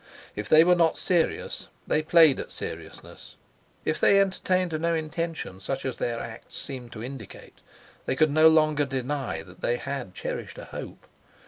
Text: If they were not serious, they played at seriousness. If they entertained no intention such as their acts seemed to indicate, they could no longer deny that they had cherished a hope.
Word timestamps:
If 0.35 0.49
they 0.49 0.63
were 0.63 0.73
not 0.73 0.97
serious, 0.97 1.67
they 1.85 2.01
played 2.01 2.39
at 2.39 2.51
seriousness. 2.51 3.35
If 3.85 3.99
they 3.99 4.19
entertained 4.19 4.75
no 4.81 4.95
intention 4.95 5.59
such 5.59 5.85
as 5.85 5.97
their 5.97 6.19
acts 6.19 6.57
seemed 6.57 6.91
to 6.93 7.03
indicate, 7.03 7.61
they 8.07 8.15
could 8.15 8.31
no 8.31 8.47
longer 8.47 8.85
deny 8.85 9.43
that 9.43 9.61
they 9.61 9.77
had 9.77 10.15
cherished 10.15 10.57
a 10.57 10.65
hope. 10.65 11.05